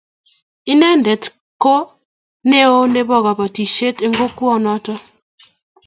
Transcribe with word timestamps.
Inendet 0.71 1.23
ko 1.61 1.73
neo 2.49 2.77
nebo 2.93 3.15
kobotisiet 3.25 3.97
eng 4.01 4.17
kokwanoto 4.19 4.93